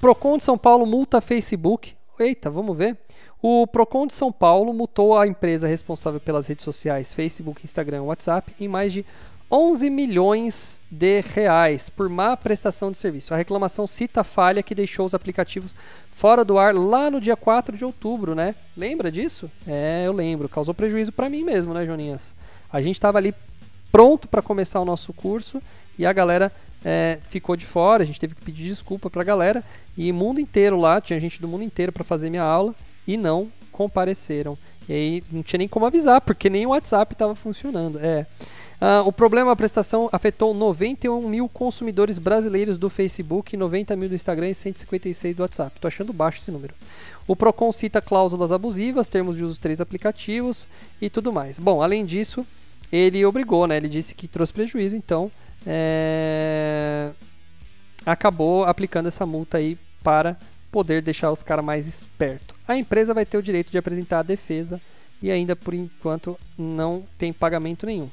[0.00, 2.96] Procon de São Paulo multa Facebook Eita, vamos ver.
[3.42, 8.00] O Procon de São Paulo multou a empresa responsável pelas redes sociais Facebook, Instagram e
[8.00, 9.04] WhatsApp em mais de
[9.50, 13.32] 11 milhões de reais por má prestação de serviço.
[13.32, 15.74] A reclamação cita a falha que deixou os aplicativos
[16.10, 18.56] fora do ar lá no dia 4 de outubro, né?
[18.76, 19.50] Lembra disso?
[19.66, 20.48] É, eu lembro.
[20.48, 22.34] Causou prejuízo para mim mesmo, né, Joninhas?
[22.72, 23.32] A gente estava ali
[23.92, 25.62] pronto para começar o nosso curso
[25.96, 26.52] e a galera
[26.84, 29.64] é, ficou de fora, a gente teve que pedir desculpa para a galera
[29.96, 32.74] e mundo inteiro lá, tinha gente do mundo inteiro para fazer minha aula
[33.06, 34.58] e não compareceram.
[34.88, 37.98] E aí não tinha nem como avisar, porque nem o WhatsApp estava funcionando.
[38.00, 38.26] É.
[38.80, 44.14] Uh, o problema da prestação afetou 91 mil consumidores brasileiros do Facebook, 90 mil do
[44.14, 45.80] Instagram e 156 do WhatsApp.
[45.80, 46.74] Tô achando baixo esse número.
[47.26, 50.68] O Procon cita cláusulas abusivas, termos de uso três aplicativos
[51.00, 51.58] e tudo mais.
[51.58, 52.46] Bom, além disso,
[52.92, 53.78] ele obrigou, né?
[53.78, 55.30] Ele disse que trouxe prejuízo, então
[55.66, 57.10] é,
[58.04, 60.36] acabou aplicando essa multa aí para
[60.70, 62.54] poder deixar os caras mais espertos.
[62.68, 64.78] A empresa vai ter o direito de apresentar a defesa
[65.22, 68.10] e ainda por enquanto não tem pagamento nenhum.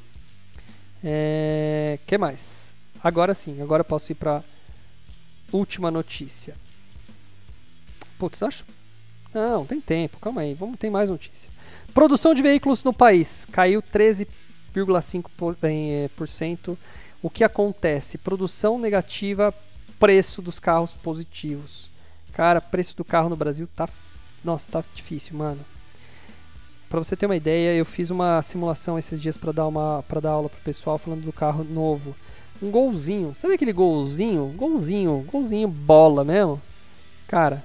[1.04, 2.74] É, que mais?
[3.04, 4.44] Agora sim, agora posso ir para
[5.52, 6.56] última notícia.
[8.18, 8.66] Putz, acho.
[9.34, 11.52] Não, tem tempo, calma aí, vamos ter mais notícia.
[11.94, 16.78] Produção de veículos no país caiu 13,5%
[17.24, 18.18] o que acontece?
[18.18, 19.54] Produção negativa,
[19.98, 21.89] preço dos carros positivos.
[22.34, 23.88] Cara, preço do carro no Brasil tá.
[24.44, 25.63] Nossa, tá difícil, mano.
[26.93, 30.19] Para você ter uma ideia, eu fiz uma simulação esses dias para dar uma para
[30.19, 32.15] dar aula pro pessoal falando do carro novo.
[32.62, 34.53] Um golzinho, sabe aquele golzinho?
[34.56, 36.62] Golzinho, golzinho bola mesmo.
[37.27, 37.63] Cara,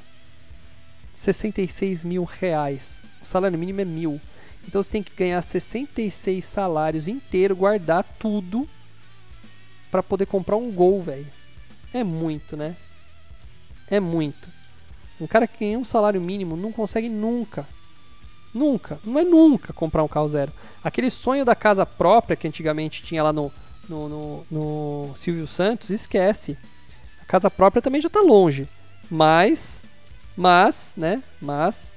[1.13, 3.03] 66 mil reais.
[3.23, 4.19] O salário mínimo é mil.
[4.67, 8.67] Então você tem que ganhar 66 salários inteiro, guardar tudo
[9.91, 11.31] para poder comprar um gol, velho.
[11.93, 12.77] É muito, né?
[13.91, 14.49] É muito.
[15.21, 17.67] Um cara que ganha um salário mínimo não consegue nunca.
[18.53, 20.53] Nunca, não é nunca comprar um carro zero.
[20.83, 23.53] Aquele sonho da casa própria que antigamente tinha lá no,
[23.89, 26.57] no, no, no Silvio Santos, esquece.
[27.23, 28.69] A casa própria também já está longe.
[29.11, 29.83] Mas,
[30.37, 31.23] mas, né?
[31.41, 31.93] Mas,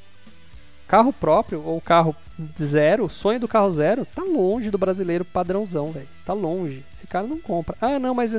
[0.88, 2.16] carro próprio ou carro
[2.62, 6.08] zero, o sonho do carro zero, tá longe do brasileiro padrãozão, velho.
[6.26, 6.84] Tá longe.
[6.94, 7.78] Esse cara não compra.
[7.82, 8.36] Ah, não, mas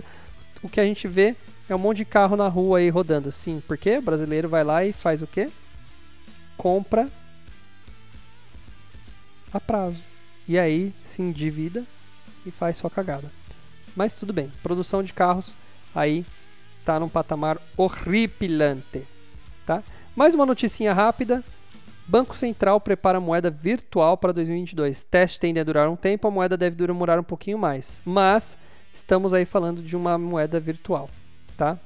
[0.63, 1.35] o que a gente vê
[1.69, 3.33] é um monte de carro na rua aí rodando.
[3.33, 5.49] Sim, porque o brasileiro vai lá e faz o quê?
[6.57, 7.09] Compra
[9.53, 10.01] a prazo.
[10.49, 11.85] E aí se endivida
[12.45, 13.31] e faz sua cagada.
[13.95, 14.51] Mas tudo bem.
[14.63, 15.55] Produção de carros
[15.95, 16.25] aí
[16.85, 19.07] tá num patamar horripilante,
[19.65, 19.83] tá?
[20.17, 21.45] Mais uma noticinha rápida.
[22.07, 25.05] Banco Central prepara moeda virtual para 2022.
[25.05, 28.03] Teste tende a durar um tempo, a moeda deve demorar um pouquinho mais.
[28.05, 28.59] Mas
[28.93, 31.09] estamos aí falando de uma moeda virtual,
[31.57, 31.79] tá?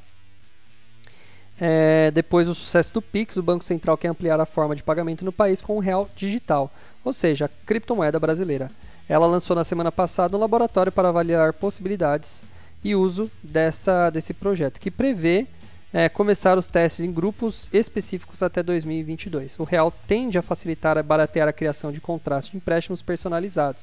[1.58, 5.24] É, depois do sucesso do Pix, o Banco Central quer ampliar a forma de pagamento
[5.24, 6.70] no país com o real digital,
[7.04, 8.70] ou seja, a criptomoeda brasileira.
[9.08, 12.44] Ela lançou na semana passada um laboratório para avaliar possibilidades
[12.84, 15.46] e uso dessa, desse projeto, que prevê
[15.92, 19.58] é, começar os testes em grupos específicos até 2022.
[19.58, 23.82] O real tende a facilitar e baratear a criação de contratos de empréstimos personalizados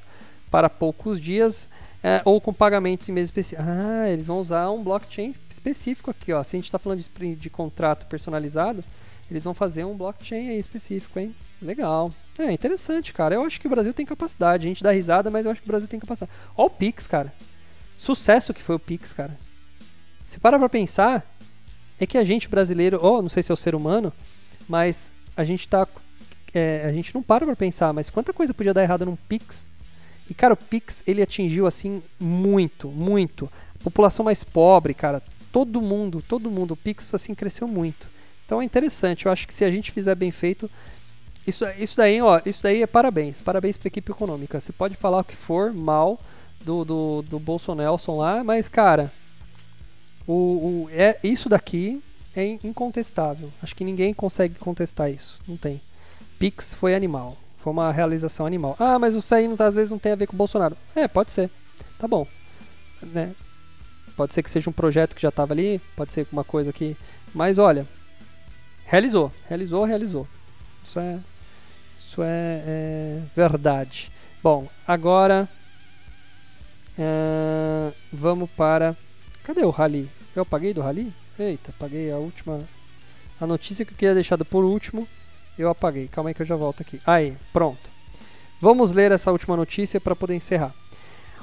[0.50, 1.68] para poucos dias
[2.02, 3.66] é, ou com pagamentos em meses específicos.
[3.66, 5.34] Ah, eles vão usar um blockchain
[5.64, 6.42] específico aqui, ó.
[6.42, 8.84] Se a gente está falando de, de contrato personalizado,
[9.30, 11.34] eles vão fazer um blockchain aí específico, hein?
[11.62, 12.12] Legal.
[12.38, 13.34] É interessante, cara.
[13.34, 14.66] Eu acho que o Brasil tem capacidade.
[14.66, 16.30] A gente dá risada, mas eu acho que o Brasil tem capacidade.
[16.54, 17.32] O Pix, cara.
[17.96, 19.36] Sucesso que foi o Pix, cara.
[20.26, 21.24] Se para pra pensar,
[21.98, 24.12] é que a gente brasileiro, ou não sei se é o ser humano,
[24.68, 25.86] mas a gente tá.
[26.52, 29.70] É, a gente não para pra pensar, mas quanta coisa podia dar errado num Pix.
[30.28, 33.50] E, cara, o Pix ele atingiu assim muito, muito.
[33.80, 35.22] A população mais pobre, cara,
[35.54, 38.08] todo mundo, todo mundo, o Pix assim cresceu muito.
[38.44, 40.68] Então é interessante, eu acho que se a gente fizer bem feito,
[41.46, 44.58] isso, isso daí, ó, isso daí é parabéns, parabéns para a equipe econômica.
[44.58, 46.18] Você pode falar o que for mal
[46.64, 49.12] do, do, do Bolsonaro lá, mas cara,
[50.26, 52.02] o, o, é, isso daqui
[52.34, 53.52] é incontestável.
[53.62, 55.80] Acho que ninguém consegue contestar isso, não tem.
[56.36, 58.74] Pix foi animal, foi uma realização animal.
[58.76, 60.76] Ah, mas isso aí às vezes não tem a ver com o Bolsonaro.
[60.96, 61.48] É, pode ser,
[61.96, 62.26] tá bom.
[63.00, 63.36] Né?
[64.16, 66.96] Pode ser que seja um projeto que já estava ali, pode ser uma coisa que.
[67.34, 67.86] Mas olha,
[68.86, 70.28] realizou, realizou, realizou.
[70.84, 71.18] Isso é,
[71.98, 74.10] isso é, é verdade.
[74.42, 75.48] Bom, agora
[76.98, 78.96] é, vamos para.
[79.42, 80.08] Cadê o Rally?
[80.34, 81.12] Eu apaguei do Rally?
[81.38, 82.60] Eita, apaguei a última.
[83.40, 85.08] A notícia que eu queria deixar por último,
[85.58, 86.08] eu apaguei.
[86.08, 87.00] Calma aí que eu já volto aqui.
[87.04, 87.90] Aí, pronto.
[88.60, 90.72] Vamos ler essa última notícia para poder encerrar.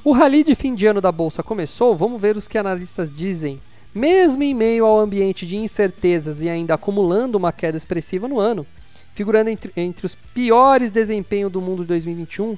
[0.03, 3.61] O rally de fim de ano da bolsa começou, vamos ver os que analistas dizem.
[3.93, 8.65] Mesmo em meio ao ambiente de incertezas e ainda acumulando uma queda expressiva no ano,
[9.13, 12.57] figurando entre, entre os piores desempenhos do mundo de 2021,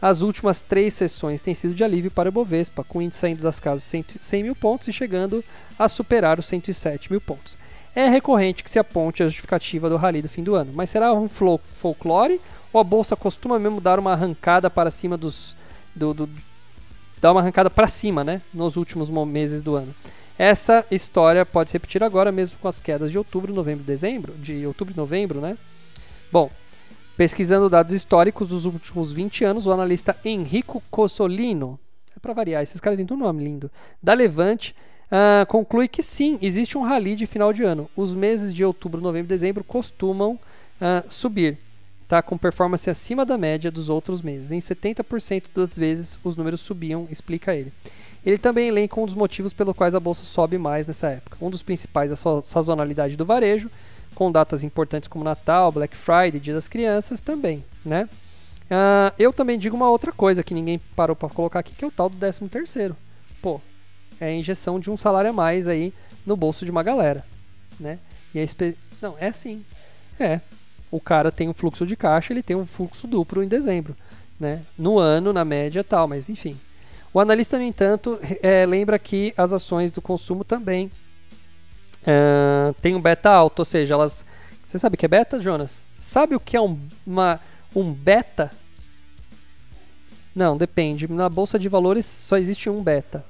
[0.00, 3.42] as últimas três sessões têm sido de alívio para o Bovespa, com o índice saindo
[3.42, 5.42] das casas 100, 100 mil pontos e chegando
[5.76, 7.58] a superar os 107 mil pontos.
[7.92, 11.12] É recorrente que se aponte a justificativa do rally do fim do ano, mas será
[11.12, 12.40] um folclore
[12.72, 15.56] ou a bolsa costuma mesmo dar uma arrancada para cima dos,
[15.96, 16.28] do, do
[17.24, 19.94] dar uma arrancada para cima, né, nos últimos meses do ano.
[20.38, 24.66] Essa história pode se repetir agora mesmo com as quedas de outubro, novembro dezembro, de
[24.66, 25.56] outubro e novembro, né?
[26.30, 26.50] Bom,
[27.16, 31.80] pesquisando dados históricos dos últimos 20 anos, o analista Enrico Cossolino,
[32.14, 33.70] é para variar, esses caras têm um nome lindo,
[34.02, 34.74] da Levante,
[35.06, 37.88] uh, conclui que sim, existe um rally de final de ano.
[37.96, 41.56] Os meses de outubro, novembro e dezembro costumam uh, subir
[42.04, 44.52] está com performance acima da média dos outros meses.
[44.52, 47.72] Em 70% das vezes os números subiam, explica ele.
[48.24, 51.36] Ele também elenca um dos motivos pelos quais a bolsa sobe mais nessa época.
[51.40, 53.70] Um dos principais é a sazonalidade do varejo,
[54.14, 58.08] com datas importantes como Natal, Black Friday, Dia das Crianças também, né?
[58.64, 61.88] Uh, eu também digo uma outra coisa que ninguém parou para colocar aqui, que é
[61.88, 62.96] o tal do 13 terceiro.
[63.42, 63.60] Pô,
[64.18, 65.92] é a injeção de um salário a mais aí
[66.24, 67.24] no bolso de uma galera,
[67.78, 67.98] né?
[68.34, 68.46] E a
[69.02, 69.64] Não, é assim.
[70.18, 70.40] É,
[70.94, 73.96] o cara tem um fluxo de caixa, ele tem um fluxo duplo em dezembro,
[74.38, 74.62] né?
[74.78, 76.56] No ano, na média tal, mas enfim.
[77.12, 80.92] O analista, no entanto, é, lembra que as ações do consumo também
[82.02, 84.24] uh, têm um beta alto, ou seja, elas...
[84.64, 85.82] Você sabe o que é beta, Jonas?
[85.98, 87.40] Sabe o que é um, uma,
[87.74, 88.52] um beta?
[90.32, 91.10] Não, depende.
[91.10, 93.24] Na bolsa de valores só existe um beta.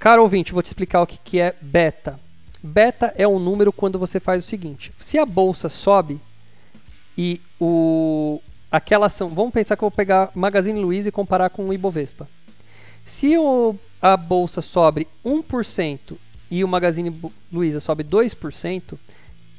[0.00, 2.18] Caro ouvinte, vou te explicar o que, que é beta.
[2.62, 6.20] Beta é um número quando você faz o seguinte: se a bolsa sobe
[7.16, 11.68] e o aquela ação, vamos pensar que eu vou pegar Magazine Luiza e comparar com
[11.68, 12.28] o Ibovespa.
[13.04, 16.16] Se o, a bolsa sobe 1%
[16.50, 17.20] e o Magazine
[17.52, 18.96] Luiza sobe 2%,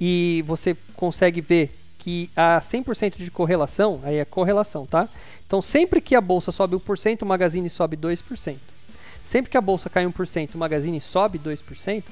[0.01, 5.07] e você consegue ver que há 100% de correlação, aí é correlação, tá?
[5.45, 8.57] Então, sempre que a bolsa sobe 1%, o Magazine sobe 2%.
[9.23, 12.03] Sempre que a bolsa cai 1%, o Magazine sobe 2%,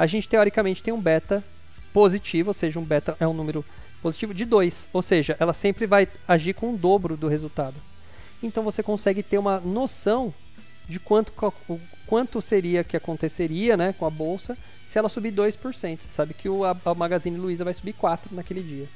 [0.00, 1.44] a gente teoricamente tem um beta
[1.92, 3.62] positivo, ou seja, um beta é um número
[4.00, 7.74] positivo de 2, ou seja, ela sempre vai agir com o dobro do resultado.
[8.42, 10.32] Então você consegue ter uma noção
[10.88, 11.34] de quanto,
[12.06, 16.00] quanto seria que aconteceria né, com a bolsa se ela subir 2%.
[16.00, 18.88] Você sabe que o, a, a Magazine Luiza vai subir 4% naquele dia.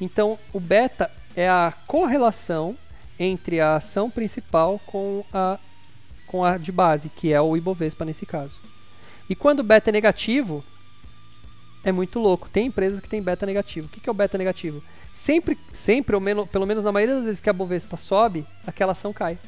[0.00, 2.78] Então o beta é a correlação
[3.18, 5.58] entre a ação principal com a,
[6.28, 8.65] com a de base, que é o Ibovespa nesse caso.
[9.28, 10.64] E quando o beta é negativo,
[11.84, 12.48] é muito louco.
[12.48, 13.86] Tem empresas que têm beta negativo.
[13.86, 14.82] O que, que é o beta negativo?
[15.12, 18.92] Sempre, sempre ou menos, pelo menos na maioria das vezes que a Bovespa sobe, aquela
[18.92, 19.38] ação cai.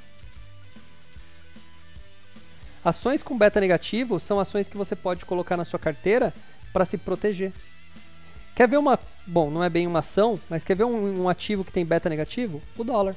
[2.84, 6.32] Ações com beta negativo são ações que você pode colocar na sua carteira
[6.72, 7.52] para se proteger.
[8.54, 8.98] Quer ver uma.
[9.26, 12.08] Bom, não é bem uma ação, mas quer ver um, um ativo que tem beta
[12.08, 12.62] negativo?
[12.76, 13.14] O dólar.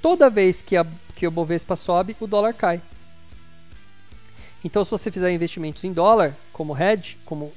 [0.00, 2.80] Toda vez que, a, que o Bovespa sobe, o dólar cai.
[4.64, 7.52] Então, se você fizer investimentos em dólar, como hedge, como,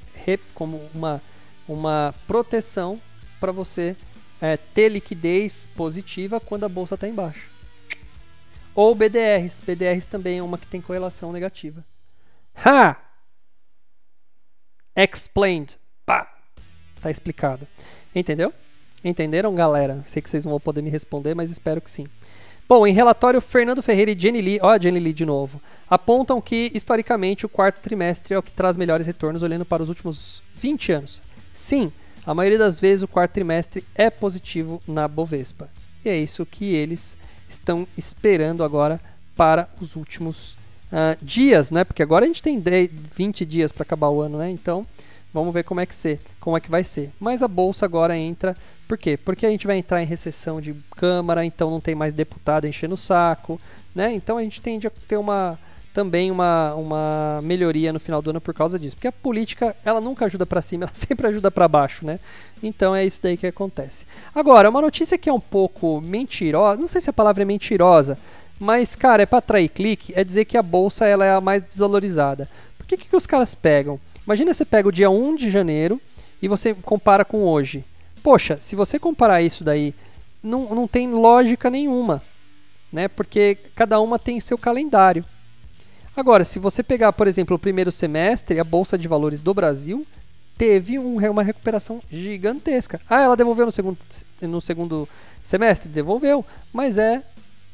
[0.54, 1.22] como uma,
[1.66, 3.00] uma proteção
[3.40, 3.96] para você
[4.40, 7.48] é, ter liquidez positiva quando a bolsa está embaixo.
[8.74, 9.60] Ou BDRs.
[9.60, 11.82] BDRs também é uma que tem correlação negativa.
[12.64, 12.96] Ha!
[14.94, 15.78] Explained.
[16.04, 16.32] Pá!
[17.00, 17.66] Tá explicado.
[18.14, 18.52] Entendeu?
[19.02, 20.02] Entenderam, galera?
[20.06, 22.06] Sei que vocês não vão poder me responder, mas espero que sim.
[22.68, 26.38] Bom, em relatório, Fernando Ferreira e Jenny Lee, ó a Jenny Lee de novo, apontam
[26.38, 30.42] que, historicamente, o quarto trimestre é o que traz melhores retornos olhando para os últimos
[30.54, 31.22] 20 anos.
[31.50, 31.90] Sim,
[32.26, 35.70] a maioria das vezes o quarto trimestre é positivo na Bovespa.
[36.04, 37.16] E é isso que eles
[37.48, 39.00] estão esperando agora
[39.34, 40.52] para os últimos
[40.92, 41.84] uh, dias, né?
[41.84, 44.50] Porque agora a gente tem 10, 20 dias para acabar o ano, né?
[44.50, 44.86] Então,
[45.32, 47.10] vamos ver como é que ser, como é que vai ser.
[47.18, 49.16] Mas a bolsa agora entra, por quê?
[49.16, 52.94] Porque a gente vai entrar em recessão de câmara, então não tem mais deputado enchendo
[52.94, 53.60] o saco,
[53.94, 54.12] né?
[54.14, 55.58] Então a gente tende a ter uma
[55.92, 58.94] também uma, uma melhoria no final do ano por causa disso.
[58.94, 62.20] Porque a política, ela nunca ajuda para cima, ela sempre ajuda para baixo, né?
[62.62, 64.06] Então é isso daí que acontece.
[64.32, 68.16] Agora, uma notícia que é um pouco mentirosa, não sei se a palavra é mentirosa,
[68.60, 71.62] mas, cara, é para atrair clique, é dizer que a bolsa ela é a mais
[71.62, 72.48] desvalorizada.
[72.76, 74.00] Por que, que os caras pegam?
[74.28, 75.98] Imagina você pega o dia 1 de janeiro
[76.42, 77.82] e você compara com hoje.
[78.22, 79.94] Poxa, se você comparar isso daí,
[80.42, 82.22] não, não tem lógica nenhuma,
[82.92, 83.08] né?
[83.08, 85.24] Porque cada uma tem seu calendário.
[86.14, 90.06] Agora, se você pegar, por exemplo, o primeiro semestre, a Bolsa de Valores do Brasil
[90.58, 93.00] teve um, uma recuperação gigantesca.
[93.08, 93.96] Ah, ela devolveu no segundo,
[94.42, 95.08] no segundo
[95.42, 95.88] semestre?
[95.88, 97.22] Devolveu, mas é,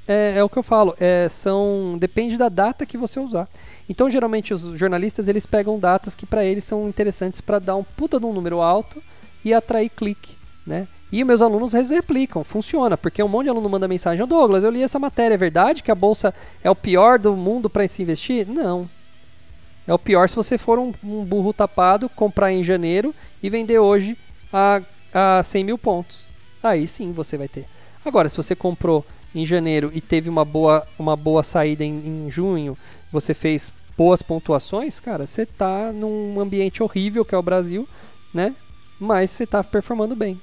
[0.06, 3.48] é, é o que eu falo, é, são, depende da data que você usar.
[3.88, 7.84] Então, geralmente, os jornalistas eles pegam datas que para eles são interessantes para dar um
[7.84, 9.02] puta de um número alto
[9.44, 10.36] e atrair clique,
[10.66, 10.86] né?
[11.12, 14.82] E meus alunos replicam, funciona, porque um monte de aluno manda mensagem: Douglas, eu li
[14.82, 18.48] essa matéria, é verdade que a bolsa é o pior do mundo para se investir?
[18.48, 18.88] Não.
[19.86, 23.78] É o pior se você for um, um, burro tapado, comprar em janeiro e vender
[23.78, 24.16] hoje
[24.52, 24.80] a,
[25.12, 26.26] a 100 mil pontos.
[26.62, 27.66] Aí sim você vai ter.
[28.04, 29.04] Agora, se você comprou
[29.35, 32.77] em janeiro e teve uma boa, uma boa saída em, em junho,
[33.11, 37.88] você fez boas pontuações, cara, você tá num ambiente horrível que é o Brasil,
[38.33, 38.55] né?
[38.99, 40.40] Mas você tá performando bem.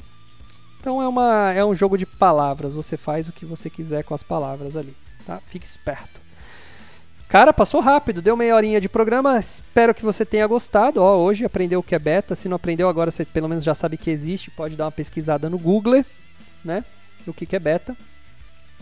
[0.80, 2.74] Então é, uma, é um jogo de palavras.
[2.74, 4.96] Você faz o que você quiser com as palavras ali.
[5.26, 5.40] Tá?
[5.48, 6.20] Fique esperto.
[7.30, 9.40] Cara, passou rápido, deu meia horinha de programa.
[9.40, 11.02] Espero que você tenha gostado.
[11.02, 12.36] Ó, hoje aprendeu o que é beta.
[12.36, 14.52] Se não aprendeu agora, você pelo menos já sabe que existe.
[14.52, 16.04] Pode dar uma pesquisada no Google,
[16.66, 16.84] né?
[17.28, 17.96] O que, que é beta.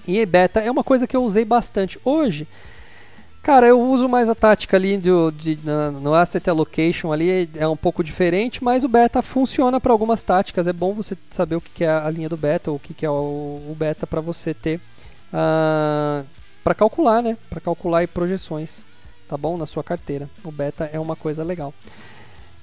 [0.07, 1.99] E beta é uma coisa que eu usei bastante.
[2.03, 2.47] Hoje,
[3.41, 5.57] Cara, eu uso mais a tática ali do, de,
[6.01, 10.67] no Asset Allocation ali, é um pouco diferente, mas o beta funciona para algumas táticas.
[10.67, 13.13] É bom você saber o que é a linha do beta, o que é o,
[13.13, 14.81] o beta para você ter uh,
[15.33, 16.23] ah,
[16.63, 17.38] para calcular, né?
[17.49, 18.85] Para calcular projeções,
[19.27, 19.57] tá bom?
[19.57, 20.29] Na sua carteira.
[20.43, 21.73] O beta é uma coisa legal.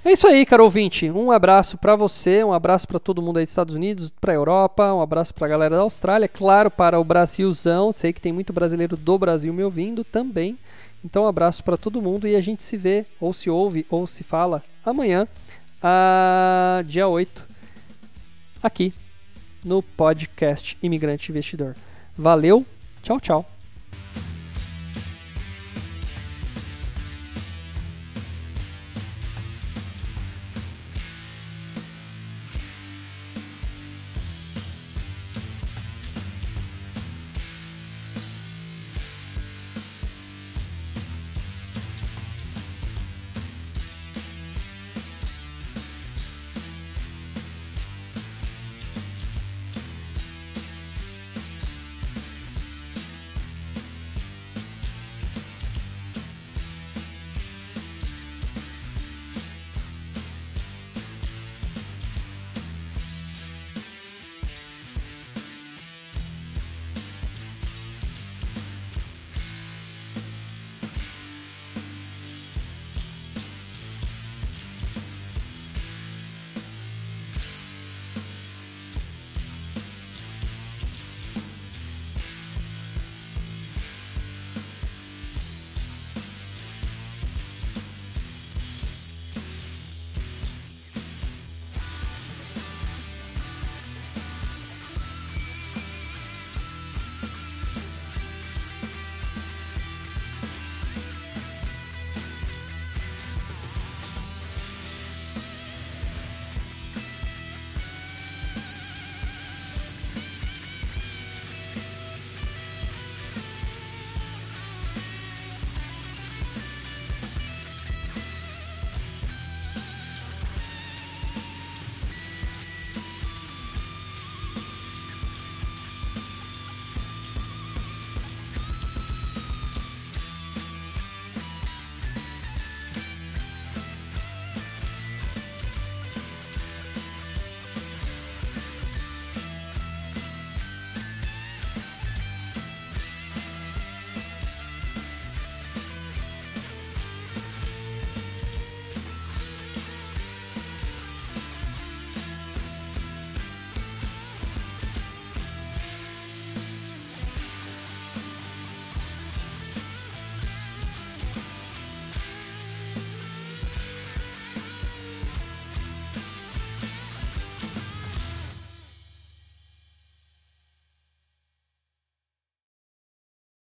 [0.07, 1.11] É isso aí, caro ouvinte.
[1.11, 4.95] Um abraço para você, um abraço para todo mundo aí dos Estados Unidos, para Europa,
[4.95, 7.93] um abraço para a galera da Austrália, claro, para o Brasilzão.
[7.93, 10.57] Sei que tem muito brasileiro do Brasil me ouvindo também.
[11.05, 14.07] Então, um abraço para todo mundo e a gente se vê, ou se ouve, ou
[14.07, 15.27] se fala amanhã,
[15.83, 17.45] a dia 8,
[18.63, 18.95] aqui
[19.65, 21.75] no podcast Imigrante Investidor.
[22.17, 22.65] Valeu,
[23.03, 23.45] tchau, tchau.